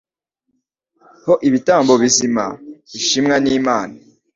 ho 1.25 1.33
ibitambo 1.47 1.93
bizima 2.03 2.45
bishimwa 2.91 3.35
n’Imana 3.43 3.95